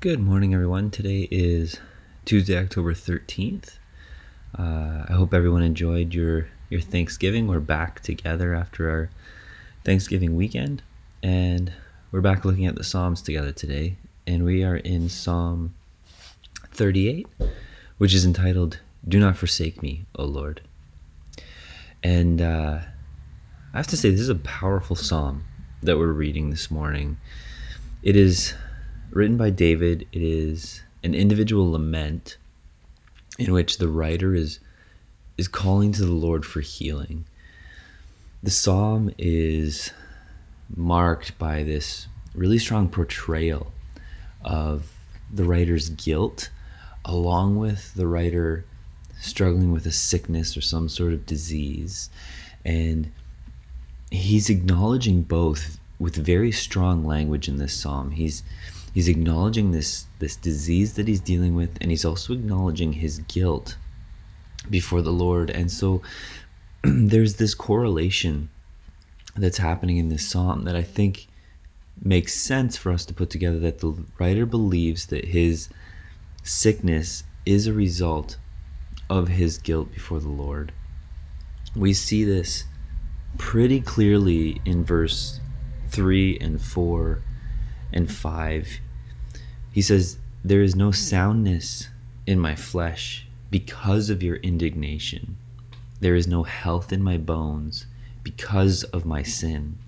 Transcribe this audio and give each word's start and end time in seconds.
Good 0.00 0.20
morning, 0.20 0.54
everyone. 0.54 0.92
Today 0.92 1.26
is 1.28 1.80
Tuesday, 2.24 2.56
October 2.56 2.94
13th. 2.94 3.78
Uh, 4.56 5.04
I 5.08 5.12
hope 5.12 5.34
everyone 5.34 5.64
enjoyed 5.64 6.14
your, 6.14 6.46
your 6.70 6.80
Thanksgiving. 6.80 7.48
We're 7.48 7.58
back 7.58 7.98
together 7.98 8.54
after 8.54 8.88
our 8.88 9.10
Thanksgiving 9.84 10.36
weekend, 10.36 10.84
and 11.20 11.72
we're 12.12 12.20
back 12.20 12.44
looking 12.44 12.66
at 12.66 12.76
the 12.76 12.84
Psalms 12.84 13.20
together 13.20 13.50
today. 13.50 13.96
And 14.24 14.44
we 14.44 14.62
are 14.62 14.76
in 14.76 15.08
Psalm 15.08 15.74
38, 16.74 17.26
which 17.96 18.14
is 18.14 18.24
entitled, 18.24 18.78
Do 19.08 19.18
Not 19.18 19.36
Forsake 19.36 19.82
Me, 19.82 20.06
O 20.14 20.24
Lord. 20.26 20.60
And 22.04 22.40
uh, 22.40 22.78
I 23.74 23.76
have 23.76 23.88
to 23.88 23.96
say, 23.96 24.12
this 24.12 24.20
is 24.20 24.28
a 24.28 24.36
powerful 24.36 24.94
psalm 24.94 25.42
that 25.82 25.98
we're 25.98 26.12
reading 26.12 26.50
this 26.50 26.70
morning. 26.70 27.16
It 28.04 28.14
is 28.14 28.54
written 29.10 29.36
by 29.36 29.50
David. 29.50 30.06
It 30.12 30.22
is 30.22 30.82
an 31.02 31.14
individual 31.14 31.70
lament 31.72 32.36
in 33.38 33.52
which 33.52 33.78
the 33.78 33.88
writer 33.88 34.34
is 34.34 34.60
is 35.36 35.48
calling 35.48 35.92
to 35.92 36.04
the 36.04 36.12
Lord 36.12 36.44
for 36.44 36.60
healing. 36.60 37.24
The 38.42 38.50
psalm 38.50 39.12
is 39.18 39.92
marked 40.74 41.38
by 41.38 41.62
this 41.62 42.08
really 42.34 42.58
strong 42.58 42.88
portrayal 42.88 43.72
of 44.44 44.90
the 45.32 45.44
writer's 45.44 45.90
guilt 45.90 46.50
along 47.04 47.56
with 47.56 47.94
the 47.94 48.06
writer 48.06 48.64
struggling 49.20 49.72
with 49.72 49.86
a 49.86 49.92
sickness 49.92 50.56
or 50.56 50.60
some 50.60 50.88
sort 50.88 51.12
of 51.12 51.26
disease 51.26 52.10
and 52.64 53.10
he's 54.10 54.50
acknowledging 54.50 55.22
both 55.22 55.78
with 55.98 56.14
very 56.16 56.52
strong 56.52 57.04
language 57.04 57.48
in 57.48 57.56
this 57.56 57.74
psalm. 57.74 58.10
He's 58.12 58.42
he's 58.98 59.06
acknowledging 59.06 59.70
this 59.70 60.06
this 60.18 60.34
disease 60.34 60.94
that 60.94 61.06
he's 61.06 61.20
dealing 61.20 61.54
with 61.54 61.78
and 61.80 61.88
he's 61.88 62.04
also 62.04 62.32
acknowledging 62.32 62.94
his 62.94 63.20
guilt 63.28 63.76
before 64.68 65.02
the 65.02 65.12
Lord. 65.12 65.50
And 65.50 65.70
so 65.70 66.02
there's 66.82 67.36
this 67.36 67.54
correlation 67.54 68.50
that's 69.36 69.58
happening 69.58 69.98
in 69.98 70.08
this 70.08 70.26
psalm 70.28 70.64
that 70.64 70.74
I 70.74 70.82
think 70.82 71.28
makes 72.02 72.34
sense 72.34 72.76
for 72.76 72.90
us 72.90 73.04
to 73.04 73.14
put 73.14 73.30
together 73.30 73.60
that 73.60 73.78
the 73.78 74.04
writer 74.18 74.44
believes 74.44 75.06
that 75.06 75.26
his 75.26 75.68
sickness 76.42 77.22
is 77.46 77.68
a 77.68 77.72
result 77.72 78.36
of 79.08 79.28
his 79.28 79.58
guilt 79.58 79.92
before 79.92 80.18
the 80.18 80.28
Lord. 80.28 80.72
We 81.76 81.92
see 81.92 82.24
this 82.24 82.64
pretty 83.36 83.80
clearly 83.80 84.60
in 84.64 84.84
verse 84.84 85.38
3 85.90 86.38
and 86.40 86.60
4 86.60 87.22
and 87.92 88.10
5. 88.10 88.80
He 89.72 89.82
says, 89.82 90.18
There 90.44 90.62
is 90.62 90.74
no 90.74 90.90
soundness 90.90 91.88
in 92.26 92.38
my 92.38 92.54
flesh 92.54 93.26
because 93.50 94.10
of 94.10 94.22
your 94.22 94.36
indignation. 94.36 95.36
There 96.00 96.14
is 96.14 96.26
no 96.26 96.42
health 96.44 96.92
in 96.92 97.02
my 97.02 97.16
bones 97.16 97.86
because 98.22 98.84
of 98.84 99.04
my 99.04 99.22
sin. 99.22 99.78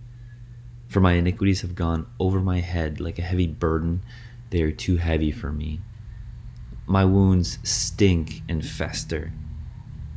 For 0.88 1.00
my 1.00 1.12
iniquities 1.12 1.60
have 1.60 1.74
gone 1.74 2.06
over 2.18 2.40
my 2.40 2.60
head 2.60 3.00
like 3.00 3.18
a 3.18 3.22
heavy 3.22 3.46
burden. 3.46 4.02
They 4.50 4.62
are 4.62 4.72
too 4.72 4.96
heavy 4.96 5.30
for 5.30 5.52
me. 5.52 5.80
My 6.86 7.04
wounds 7.04 7.58
stink 7.62 8.42
and 8.48 8.66
fester 8.66 9.32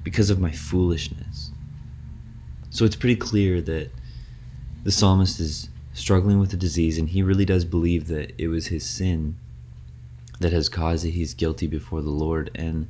because 0.04 0.30
of 0.30 0.40
my 0.40 0.52
foolishness. 0.52 1.52
So 2.70 2.86
it's 2.86 2.96
pretty 2.96 3.16
clear 3.16 3.62
that 3.62 3.92
the 4.84 4.92
psalmist 4.92 5.40
is 5.40 5.70
struggling 5.94 6.40
with 6.40 6.54
a 6.54 6.58
disease, 6.58 6.98
and 6.98 7.08
he 7.08 7.22
really 7.22 7.46
does 7.46 7.66
believe 7.66 8.08
that 8.08 8.34
it 8.40 8.48
was 8.48 8.68
his 8.68 8.84
sin 8.84 9.38
that 10.44 10.54
has 10.54 10.70
caused 10.70 11.04
that 11.04 11.10
he's 11.10 11.34
guilty 11.34 11.68
before 11.68 12.02
the 12.02 12.10
Lord, 12.10 12.52
and 12.56 12.88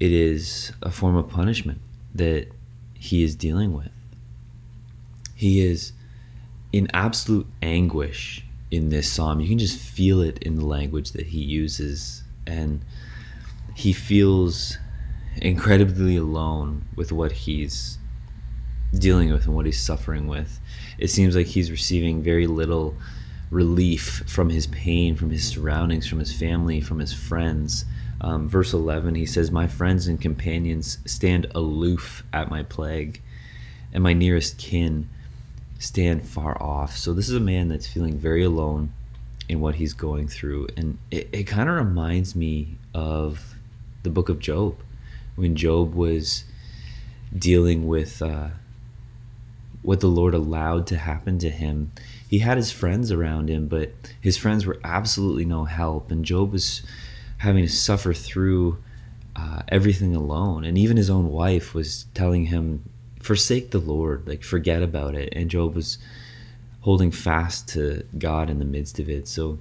it 0.00 0.12
is 0.12 0.72
a 0.82 0.90
form 0.90 1.16
of 1.16 1.28
punishment 1.28 1.80
that 2.14 2.48
he 2.94 3.22
is 3.22 3.36
dealing 3.36 3.74
with. 3.74 3.90
He 5.34 5.60
is 5.60 5.92
in 6.72 6.88
absolute 6.94 7.46
anguish 7.62 8.44
in 8.70 8.88
this 8.88 9.10
psalm. 9.10 9.40
You 9.40 9.48
can 9.48 9.58
just 9.58 9.78
feel 9.78 10.20
it 10.20 10.38
in 10.42 10.56
the 10.56 10.64
language 10.64 11.12
that 11.12 11.26
he 11.26 11.38
uses, 11.38 12.22
and 12.46 12.84
he 13.74 13.92
feels 13.92 14.78
incredibly 15.36 16.16
alone 16.16 16.84
with 16.96 17.12
what 17.12 17.30
he's 17.30 17.98
dealing 18.94 19.30
with 19.30 19.46
and 19.46 19.54
what 19.54 19.66
he's 19.66 19.80
suffering 19.80 20.26
with. 20.26 20.60
It 20.98 21.08
seems 21.08 21.36
like 21.36 21.46
he's 21.46 21.70
receiving 21.70 22.22
very 22.22 22.46
little 22.46 22.96
relief 23.50 24.22
from 24.26 24.50
his 24.50 24.66
pain, 24.66 25.16
from 25.16 25.30
his 25.30 25.46
surroundings, 25.46 26.06
from 26.06 26.18
his 26.18 26.32
family, 26.32 26.80
from 26.80 26.98
his 26.98 27.12
friends. 27.12 27.84
Um, 28.20 28.48
verse 28.48 28.72
11, 28.72 29.14
he 29.14 29.26
says, 29.26 29.50
My 29.50 29.66
friends 29.66 30.08
and 30.08 30.20
companions 30.20 30.98
stand 31.06 31.46
aloof 31.54 32.24
at 32.32 32.50
my 32.50 32.62
plague, 32.62 33.22
and 33.92 34.02
my 34.02 34.12
nearest 34.12 34.58
kin 34.58 35.08
stand 35.78 36.26
far 36.26 36.60
off. 36.60 36.96
So, 36.96 37.14
this 37.14 37.28
is 37.28 37.36
a 37.36 37.40
man 37.40 37.68
that's 37.68 37.86
feeling 37.86 38.18
very 38.18 38.44
alone 38.44 38.92
in 39.48 39.60
what 39.60 39.76
he's 39.76 39.94
going 39.94 40.28
through. 40.28 40.68
And 40.76 40.98
it, 41.10 41.28
it 41.32 41.44
kind 41.44 41.68
of 41.68 41.76
reminds 41.76 42.34
me 42.34 42.76
of 42.92 43.54
the 44.02 44.10
book 44.10 44.28
of 44.28 44.40
Job, 44.40 44.76
when 45.36 45.56
Job 45.56 45.94
was 45.94 46.44
dealing 47.36 47.86
with. 47.86 48.20
Uh, 48.20 48.48
what 49.82 50.00
the 50.00 50.08
Lord 50.08 50.34
allowed 50.34 50.86
to 50.88 50.96
happen 50.96 51.38
to 51.38 51.50
him. 51.50 51.92
He 52.28 52.40
had 52.40 52.56
his 52.56 52.70
friends 52.70 53.10
around 53.10 53.48
him, 53.48 53.68
but 53.68 53.92
his 54.20 54.36
friends 54.36 54.66
were 54.66 54.80
absolutely 54.84 55.44
no 55.44 55.64
help. 55.64 56.10
And 56.10 56.24
Job 56.24 56.52
was 56.52 56.82
having 57.38 57.64
to 57.64 57.72
suffer 57.72 58.12
through 58.12 58.78
uh, 59.36 59.62
everything 59.68 60.14
alone. 60.14 60.64
And 60.64 60.76
even 60.76 60.96
his 60.96 61.10
own 61.10 61.30
wife 61.30 61.74
was 61.74 62.06
telling 62.14 62.46
him, 62.46 62.84
Forsake 63.20 63.72
the 63.72 63.78
Lord, 63.78 64.26
like 64.28 64.42
forget 64.42 64.82
about 64.82 65.14
it. 65.14 65.32
And 65.32 65.50
Job 65.50 65.74
was 65.74 65.98
holding 66.80 67.10
fast 67.10 67.68
to 67.68 68.04
God 68.16 68.48
in 68.48 68.58
the 68.58 68.64
midst 68.64 68.98
of 68.98 69.08
it. 69.08 69.28
So 69.28 69.58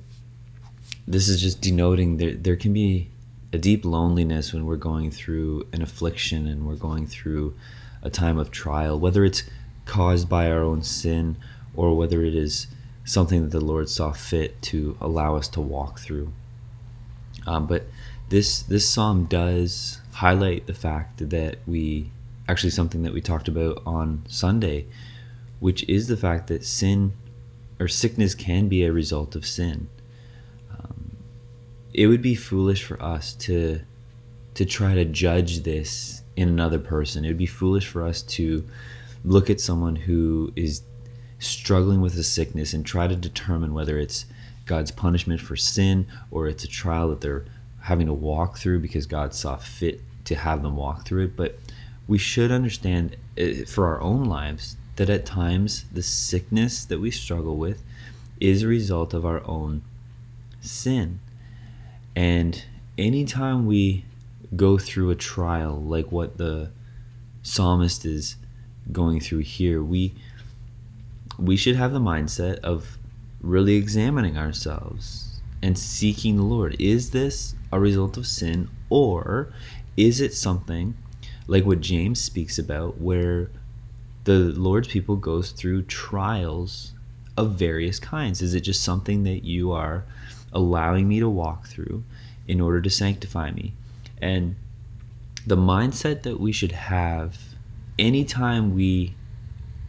this 1.08 1.28
is 1.28 1.42
just 1.42 1.62
denoting 1.62 2.18
there, 2.18 2.36
there 2.36 2.56
can 2.56 2.74
be 2.74 3.10
a 3.54 3.58
deep 3.58 3.86
loneliness 3.86 4.54
when 4.54 4.66
we're 4.66 4.76
going 4.76 5.10
through 5.10 5.68
an 5.74 5.82
affliction 5.82 6.48
and 6.48 6.68
we're 6.68 6.76
going 6.76 7.08
through 7.08 7.56
a 8.04 8.10
time 8.10 8.38
of 8.38 8.52
trial, 8.52 9.00
whether 9.00 9.26
it's 9.26 9.44
caused 9.88 10.30
by 10.30 10.52
our 10.52 10.62
own 10.62 10.84
sin 10.84 11.38
or 11.76 11.96
whether 11.96 12.24
it 12.24 12.36
is 12.36 12.68
something 13.06 13.42
that 13.42 13.52
the 13.52 13.64
Lord 13.64 13.90
saw 13.90 14.12
fit 14.12 14.62
to 14.64 14.98
allow 15.00 15.36
us 15.36 15.48
to 15.50 15.62
walk 15.62 16.00
through. 16.00 16.32
Um, 17.48 17.66
but 17.66 17.88
this 18.30 18.62
this 18.64 18.88
psalm 18.88 19.26
does 19.26 20.02
highlight 20.12 20.68
the 20.68 20.74
fact 20.74 21.30
that 21.30 21.60
we 21.66 22.12
actually 22.50 22.72
something 22.72 23.04
that 23.04 23.14
we 23.14 23.22
talked 23.22 23.48
about 23.48 23.82
on 23.86 24.24
Sunday, 24.28 24.86
which 25.60 25.88
is 25.88 26.08
the 26.08 26.18
fact 26.18 26.48
that 26.48 26.66
sin 26.66 27.14
or 27.80 27.88
sickness 27.88 28.36
can 28.36 28.68
be 28.68 28.84
a 28.84 28.92
result 28.92 29.36
of 29.36 29.46
sin. 29.46 29.88
Um, 30.72 31.18
it 31.94 32.08
would 32.08 32.22
be 32.22 32.36
foolish 32.36 32.84
for 32.84 33.02
us 33.02 33.34
to 33.36 33.80
to 34.56 34.66
try 34.66 34.96
to 34.96 35.06
judge 35.06 35.62
this 35.62 36.24
in 36.36 36.50
another 36.50 36.80
person. 36.80 37.24
It 37.24 37.30
would 37.30 37.38
be 37.38 37.46
foolish 37.46 37.88
for 37.88 38.04
us 38.04 38.22
to 38.24 38.66
look 39.24 39.50
at 39.50 39.60
someone 39.60 39.96
who 39.96 40.52
is 40.56 40.82
struggling 41.40 42.02
with 42.02 42.16
a 42.18 42.24
sickness 42.24 42.74
and 42.74 42.86
try 42.86 43.08
to 43.08 43.16
determine 43.16 43.74
whether 43.74 44.00
it's 44.00 44.26
God's 44.66 44.92
punishment 44.92 45.40
for 45.40 45.56
sin 45.56 46.08
or 46.32 46.48
it's 46.48 46.64
a 46.64 46.68
trial 46.68 47.10
that 47.10 47.22
they're 47.22 47.46
having 47.82 48.08
to 48.08 48.14
walk 48.14 48.58
through 48.58 48.80
because 48.80 49.06
God 49.06 49.34
saw 49.34 49.56
fit 49.56 50.02
to 50.26 50.36
have 50.36 50.62
them 50.62 50.76
walk 50.76 51.06
through 51.06 51.26
it. 51.26 51.38
But 51.38 51.58
we 52.08 52.18
should 52.18 52.52
understand 52.52 53.16
eh, 53.38 53.64
for 53.66 53.88
our 53.88 54.02
own 54.02 54.26
lives 54.26 54.78
that 54.98 55.10
at 55.10 55.26
times 55.26 55.86
the 55.92 56.04
sickness 56.04 56.84
that 56.86 57.00
we 57.00 57.12
struggle 57.12 57.58
with 57.58 57.84
is 58.40 58.64
a 58.64 58.68
result 58.68 59.14
of 59.14 59.26
our 59.26 59.46
own 59.48 59.84
sin. 60.60 61.20
And 62.16 62.64
anytime 62.98 63.66
we 63.66 64.06
go 64.56 64.78
through 64.78 65.10
a 65.12 65.16
trial 65.16 65.82
like 65.82 66.12
what 66.12 66.38
the 66.38 66.72
psalmist 67.44 68.06
is 68.06 68.36
going 68.92 69.20
through 69.20 69.40
here, 69.40 69.84
we 69.84 70.14
we 71.38 71.56
should 71.56 71.76
have 71.76 71.94
the 71.94 72.00
mindset 72.00 72.60
of 72.60 72.98
really 73.42 73.76
examining 73.76 74.38
ourselves 74.38 75.42
and 75.62 75.78
seeking 75.78 76.36
the 76.36 76.44
Lord. 76.44 76.76
Is 76.80 77.12
this 77.12 77.56
a 77.72 77.80
result 77.80 78.18
of 78.18 78.26
sin 78.26 78.70
or 78.90 79.54
is 79.96 80.22
it 80.22 80.34
something 80.34 80.96
like 81.48 81.66
what 81.66 81.82
James 81.82 82.20
speaks 82.22 82.58
about 82.58 83.00
where 83.00 83.50
the 84.24 84.38
Lord's 84.38 84.88
people 84.88 85.16
goes 85.16 85.52
through 85.52 85.84
trials 85.84 86.94
of 87.38 87.54
various 87.54 88.00
kinds? 88.00 88.42
Is 88.42 88.54
it 88.54 88.62
just 88.62 88.84
something 88.84 89.24
that 89.24 89.44
you 89.44 89.72
are 89.72 90.04
allowing 90.54 91.08
me 91.08 91.20
to 91.20 91.30
walk 91.30 91.68
through 91.68 92.04
in 92.48 92.60
order 92.60 92.82
to 92.82 92.90
sanctify 92.90 93.52
me? 93.52 93.74
And 94.22 94.56
the 95.46 95.58
mindset 95.58 96.24
that 96.24 96.40
we 96.40 96.52
should 96.52 96.74
have 96.74 97.38
anytime 98.00 98.76
we 98.76 99.16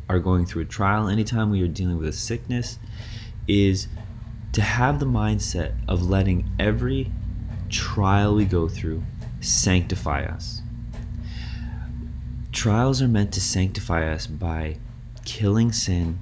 are 0.08 0.18
going 0.18 0.46
through 0.46 0.62
a 0.62 0.66
trial, 0.66 1.08
anytime 1.08 1.50
we 1.50 1.62
are 1.62 1.68
dealing 1.68 1.98
with 1.98 2.08
a 2.08 2.12
sickness, 2.12 2.78
is 3.46 3.88
to 4.52 4.62
have 4.62 4.98
the 4.98 5.06
mindset 5.06 5.74
of 5.88 6.08
letting 6.08 6.50
every 6.58 7.12
trial 7.68 8.34
we 8.34 8.44
go 8.44 8.68
through 8.68 9.02
sanctify 9.40 10.24
us. 10.24 10.62
Trials 12.52 13.02
are 13.02 13.08
meant 13.08 13.32
to 13.34 13.40
sanctify 13.40 14.10
us 14.10 14.26
by 14.26 14.78
killing 15.24 15.70
sin, 15.70 16.20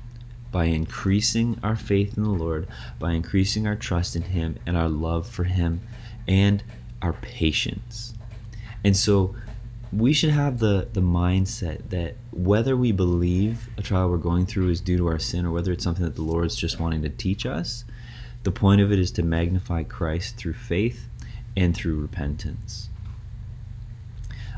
by 0.50 0.64
increasing 0.64 1.58
our 1.62 1.76
faith 1.76 2.16
in 2.16 2.24
the 2.24 2.30
Lord, 2.30 2.66
by 2.98 3.12
increasing 3.12 3.66
our 3.66 3.76
trust 3.76 4.16
in 4.16 4.22
Him 4.22 4.58
and 4.66 4.76
our 4.76 4.88
love 4.88 5.28
for 5.28 5.44
Him 5.44 5.80
and 6.26 6.62
our 7.00 7.12
patience. 7.14 8.14
And 8.84 8.96
so 8.96 9.36
we 9.96 10.12
should 10.12 10.30
have 10.30 10.58
the, 10.58 10.88
the 10.92 11.00
mindset 11.00 11.88
that 11.88 12.16
whether 12.30 12.76
we 12.76 12.92
believe 12.92 13.70
a 13.78 13.82
trial 13.82 14.10
we're 14.10 14.18
going 14.18 14.44
through 14.44 14.68
is 14.68 14.80
due 14.80 14.98
to 14.98 15.06
our 15.06 15.18
sin 15.18 15.46
or 15.46 15.50
whether 15.50 15.72
it's 15.72 15.82
something 15.82 16.04
that 16.04 16.16
the 16.16 16.22
Lord's 16.22 16.54
just 16.54 16.78
wanting 16.78 17.00
to 17.02 17.08
teach 17.08 17.46
us, 17.46 17.84
the 18.42 18.52
point 18.52 18.82
of 18.82 18.92
it 18.92 18.98
is 18.98 19.10
to 19.12 19.22
magnify 19.22 19.84
Christ 19.84 20.36
through 20.36 20.52
faith 20.52 21.08
and 21.56 21.74
through 21.74 21.98
repentance. 21.98 22.90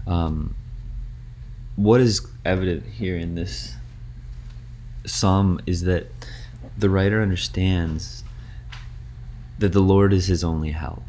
Um, 0.09 0.57
what 1.77 2.01
is 2.01 2.27
evident 2.45 2.85
here 2.85 3.17
in 3.17 3.37
this 3.37 3.75
psalm 5.07 5.61
is 5.67 5.83
that 5.83 6.11
the 6.77 6.91
writer 6.91 7.23
understands 7.23 8.25
that 9.61 9.73
the 9.73 9.81
Lord 9.81 10.13
is 10.13 10.27
his 10.27 10.43
only 10.43 10.73
help. 10.73 11.05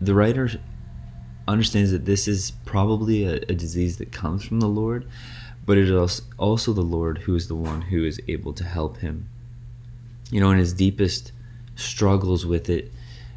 The 0.00 0.14
writer 0.14 0.48
understands 1.46 1.90
that 1.92 2.04
this 2.04 2.26
is 2.26 2.52
probably 2.64 3.24
a, 3.24 3.34
a, 3.34 3.54
disease 3.54 3.98
that 3.98 4.12
comes 4.12 4.44
from 4.44 4.60
the 4.60 4.68
Lord, 4.68 5.06
but 5.66 5.78
it 5.78 5.90
is 5.90 6.22
also 6.38 6.72
the 6.72 6.82
Lord 6.82 7.18
who 7.18 7.34
is 7.34 7.48
the 7.48 7.54
one 7.54 7.82
who 7.82 8.04
is 8.04 8.20
able 8.28 8.52
to 8.54 8.64
help 8.64 8.98
him. 8.98 9.28
You 10.30 10.40
know, 10.40 10.50
in 10.50 10.58
his 10.58 10.72
deepest 10.72 11.32
struggles 11.76 12.46
with 12.46 12.68
it, 12.68 12.92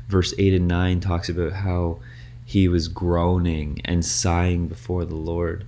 verse 0.08 0.34
8 0.38 0.54
and 0.54 0.68
9 0.68 1.00
talks 1.00 1.30
about 1.30 1.54
how 1.54 2.00
he 2.46 2.68
was 2.68 2.88
groaning 2.88 3.82
and 3.84 4.06
sighing 4.06 4.68
before 4.68 5.06
the 5.06 5.16
Lord. 5.16 5.66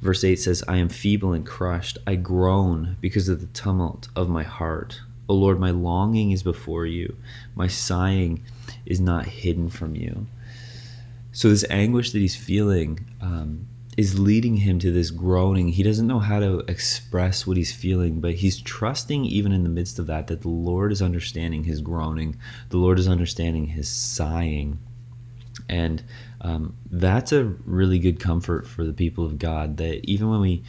Verse 0.00 0.24
8 0.24 0.36
says, 0.36 0.64
I 0.66 0.76
am 0.76 0.88
feeble 0.88 1.32
and 1.32 1.46
crushed. 1.46 1.98
I 2.06 2.16
groan 2.16 2.96
because 3.00 3.28
of 3.28 3.40
the 3.40 3.46
tumult 3.48 4.08
of 4.16 4.28
my 4.28 4.42
heart. 4.42 5.00
O 5.28 5.34
Lord, 5.34 5.60
my 5.60 5.70
longing 5.70 6.30
is 6.30 6.42
before 6.42 6.86
you. 6.86 7.16
My 7.54 7.66
sighing 7.66 8.42
is 8.86 9.00
not 9.00 9.26
hidden 9.26 9.68
from 9.68 9.94
you. 9.94 10.26
So, 11.38 11.48
this 11.48 11.64
anguish 11.70 12.10
that 12.10 12.18
he's 12.18 12.34
feeling 12.34 12.98
um, 13.20 13.68
is 13.96 14.18
leading 14.18 14.56
him 14.56 14.80
to 14.80 14.90
this 14.90 15.12
groaning. 15.12 15.68
He 15.68 15.84
doesn't 15.84 16.08
know 16.08 16.18
how 16.18 16.40
to 16.40 16.64
express 16.66 17.46
what 17.46 17.56
he's 17.56 17.70
feeling, 17.72 18.18
but 18.18 18.34
he's 18.34 18.60
trusting, 18.60 19.24
even 19.24 19.52
in 19.52 19.62
the 19.62 19.68
midst 19.68 20.00
of 20.00 20.08
that, 20.08 20.26
that 20.26 20.40
the 20.40 20.48
Lord 20.48 20.90
is 20.90 21.00
understanding 21.00 21.62
his 21.62 21.80
groaning, 21.80 22.34
the 22.70 22.78
Lord 22.78 22.98
is 22.98 23.06
understanding 23.06 23.68
his 23.68 23.88
sighing. 23.88 24.80
And 25.68 26.02
um, 26.40 26.76
that's 26.90 27.30
a 27.30 27.44
really 27.44 28.00
good 28.00 28.18
comfort 28.18 28.66
for 28.66 28.84
the 28.84 28.92
people 28.92 29.24
of 29.24 29.38
God 29.38 29.76
that 29.76 30.04
even 30.10 30.28
when 30.28 30.40
we 30.40 30.64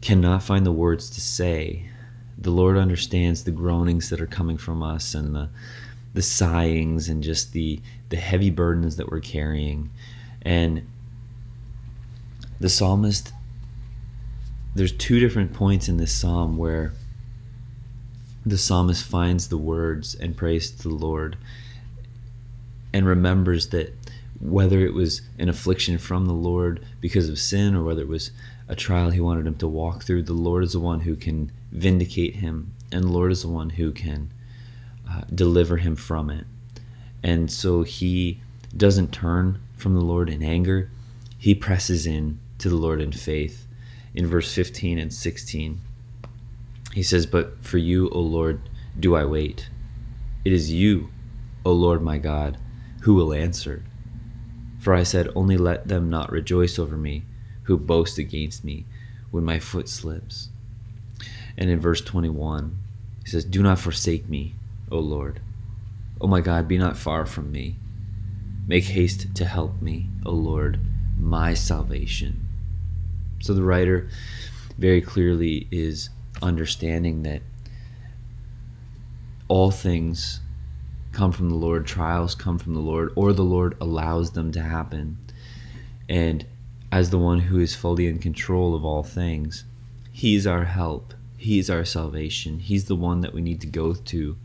cannot 0.00 0.44
find 0.44 0.64
the 0.64 0.70
words 0.70 1.10
to 1.10 1.20
say, 1.20 1.90
the 2.38 2.52
Lord 2.52 2.76
understands 2.76 3.42
the 3.42 3.50
groanings 3.50 4.10
that 4.10 4.20
are 4.20 4.28
coming 4.28 4.58
from 4.58 4.80
us 4.80 5.12
and 5.12 5.34
the 5.34 5.50
the 6.14 6.22
sighings 6.22 7.08
and 7.08 7.22
just 7.22 7.52
the 7.52 7.80
the 8.08 8.16
heavy 8.16 8.50
burdens 8.50 8.96
that 8.96 9.10
we're 9.10 9.20
carrying. 9.20 9.90
And 10.42 10.86
the 12.60 12.68
psalmist 12.68 13.32
there's 14.74 14.92
two 14.92 15.20
different 15.20 15.52
points 15.52 15.88
in 15.88 15.98
this 15.98 16.12
psalm 16.12 16.56
where 16.56 16.92
the 18.44 18.58
psalmist 18.58 19.04
finds 19.04 19.48
the 19.48 19.58
words 19.58 20.14
and 20.14 20.36
prays 20.36 20.70
to 20.70 20.88
the 20.88 20.94
Lord 20.94 21.36
and 22.92 23.06
remembers 23.06 23.68
that 23.68 23.94
whether 24.40 24.80
it 24.80 24.94
was 24.94 25.22
an 25.38 25.48
affliction 25.48 25.98
from 25.98 26.26
the 26.26 26.32
Lord 26.32 26.84
because 27.00 27.28
of 27.28 27.38
sin 27.38 27.76
or 27.76 27.84
whether 27.84 28.02
it 28.02 28.08
was 28.08 28.32
a 28.68 28.74
trial 28.74 29.10
he 29.10 29.20
wanted 29.20 29.46
him 29.46 29.54
to 29.56 29.68
walk 29.68 30.02
through, 30.02 30.22
the 30.22 30.32
Lord 30.32 30.64
is 30.64 30.72
the 30.72 30.80
one 30.80 31.00
who 31.00 31.14
can 31.14 31.52
vindicate 31.70 32.36
him, 32.36 32.74
and 32.90 33.04
the 33.04 33.08
Lord 33.08 33.30
is 33.30 33.42
the 33.42 33.48
one 33.48 33.70
who 33.70 33.92
can 33.92 34.32
uh, 35.08 35.22
deliver 35.34 35.76
him 35.76 35.96
from 35.96 36.30
it. 36.30 36.46
And 37.22 37.50
so 37.50 37.82
he 37.82 38.40
doesn't 38.76 39.12
turn 39.12 39.60
from 39.76 39.94
the 39.94 40.00
Lord 40.00 40.28
in 40.28 40.42
anger, 40.42 40.90
he 41.38 41.54
presses 41.54 42.06
in 42.06 42.38
to 42.58 42.68
the 42.68 42.76
Lord 42.76 43.00
in 43.00 43.12
faith. 43.12 43.66
In 44.14 44.26
verse 44.26 44.54
15 44.54 44.98
and 44.98 45.12
16, 45.12 45.80
he 46.92 47.02
says, 47.02 47.26
But 47.26 47.64
for 47.64 47.78
you, 47.78 48.08
O 48.10 48.20
Lord, 48.20 48.68
do 48.98 49.16
I 49.16 49.24
wait. 49.24 49.68
It 50.44 50.52
is 50.52 50.72
you, 50.72 51.08
O 51.64 51.72
Lord 51.72 52.02
my 52.02 52.18
God, 52.18 52.58
who 53.02 53.14
will 53.14 53.32
answer. 53.32 53.82
For 54.78 54.94
I 54.94 55.02
said, 55.02 55.30
Only 55.34 55.56
let 55.56 55.88
them 55.88 56.10
not 56.10 56.30
rejoice 56.30 56.78
over 56.78 56.96
me, 56.96 57.24
who 57.64 57.78
boast 57.78 58.18
against 58.18 58.64
me 58.64 58.84
when 59.30 59.44
my 59.44 59.58
foot 59.58 59.88
slips. 59.88 60.50
And 61.56 61.70
in 61.70 61.80
verse 61.80 62.00
21, 62.00 62.76
he 63.24 63.30
says, 63.30 63.44
Do 63.44 63.62
not 63.62 63.78
forsake 63.78 64.28
me, 64.28 64.54
O 64.92 64.98
Lord. 64.98 65.40
O 66.20 66.26
my 66.28 66.40
God, 66.40 66.68
be 66.68 66.78
not 66.78 66.96
far 66.96 67.26
from 67.26 67.50
me. 67.50 67.76
Make 68.68 68.84
haste 68.84 69.34
to 69.34 69.44
help 69.44 69.82
me, 69.82 70.08
O 70.24 70.30
Lord, 70.30 70.78
my 71.18 71.54
salvation. 71.54 72.46
So 73.40 73.54
the 73.54 73.64
writer 73.64 74.08
very 74.78 75.00
clearly 75.00 75.66
is 75.72 76.10
understanding 76.40 77.24
that 77.24 77.42
all 79.48 79.70
things 79.70 80.40
come 81.10 81.32
from 81.32 81.50
the 81.50 81.56
Lord, 81.56 81.86
trials 81.86 82.34
come 82.34 82.58
from 82.58 82.74
the 82.74 82.80
Lord, 82.80 83.12
or 83.16 83.32
the 83.32 83.44
Lord 83.44 83.76
allows 83.80 84.30
them 84.30 84.52
to 84.52 84.62
happen. 84.62 85.18
And 86.08 86.46
as 86.90 87.10
the 87.10 87.18
one 87.18 87.40
who 87.40 87.58
is 87.58 87.74
fully 87.74 88.06
in 88.06 88.18
control 88.18 88.74
of 88.74 88.84
all 88.84 89.02
things, 89.02 89.64
He's 90.12 90.46
our 90.46 90.64
help, 90.64 91.14
He's 91.36 91.68
our 91.68 91.84
salvation, 91.84 92.60
He's 92.60 92.84
the 92.84 92.96
one 92.96 93.20
that 93.22 93.34
we 93.34 93.40
need 93.40 93.60
to 93.62 93.66
go 93.66 93.94
to 93.94 94.36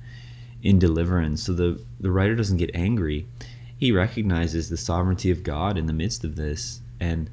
in 0.63 0.79
deliverance. 0.79 1.43
So 1.43 1.53
the, 1.53 1.81
the 1.99 2.11
writer 2.11 2.35
doesn't 2.35 2.57
get 2.57 2.71
angry. 2.73 3.27
He 3.77 3.91
recognizes 3.91 4.69
the 4.69 4.77
sovereignty 4.77 5.31
of 5.31 5.43
God 5.43 5.77
in 5.77 5.85
the 5.85 5.93
midst 5.93 6.23
of 6.23 6.35
this. 6.35 6.81
And 6.99 7.29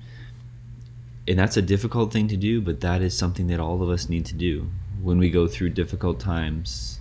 and 1.26 1.38
that's 1.38 1.56
a 1.56 1.62
difficult 1.62 2.12
thing 2.12 2.29
to 2.29 2.37
do, 2.37 2.61
but 2.61 2.82
that 2.82 3.00
is 3.00 3.17
something 3.17 3.47
that 3.47 3.59
all 3.59 3.82
of 3.82 3.88
us 3.88 4.11
need 4.11 4.26
to 4.26 4.35
do 4.35 4.71
when 5.03 5.17
we 5.17 5.31
go 5.31 5.49
through 5.49 5.71
difficult 5.71 6.21
times 6.21 7.00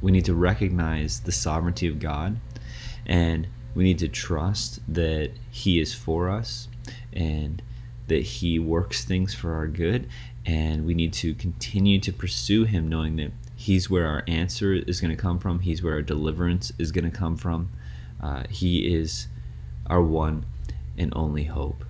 we 0.00 0.12
need 0.12 0.24
to 0.24 0.34
recognize 0.34 1.20
the 1.20 1.32
sovereignty 1.32 1.86
of 1.86 1.98
God 1.98 2.38
and 3.06 3.46
we 3.74 3.84
need 3.84 3.98
to 3.98 4.08
trust 4.08 4.80
that 4.92 5.30
He 5.50 5.80
is 5.80 5.94
for 5.94 6.30
us 6.30 6.68
and 7.12 7.62
that 8.08 8.22
He 8.22 8.58
works 8.58 9.04
things 9.04 9.34
for 9.34 9.54
our 9.54 9.66
good. 9.66 10.08
And 10.46 10.86
we 10.86 10.94
need 10.94 11.12
to 11.14 11.34
continue 11.34 12.00
to 12.00 12.12
pursue 12.12 12.64
Him, 12.64 12.88
knowing 12.88 13.16
that 13.16 13.30
He's 13.60 13.90
where 13.90 14.06
our 14.06 14.24
answer 14.26 14.72
is 14.72 15.02
going 15.02 15.14
to 15.14 15.20
come 15.20 15.38
from, 15.38 15.60
He's 15.60 15.82
where 15.82 15.92
our 15.92 16.00
deliverance 16.00 16.72
is 16.78 16.92
going 16.92 17.04
to 17.04 17.10
come 17.10 17.36
from. 17.36 17.68
Uh, 18.18 18.44
he 18.48 18.94
is 18.94 19.28
our 19.86 20.00
one 20.00 20.46
and 20.96 21.12
only 21.14 21.44
hope. 21.44 21.84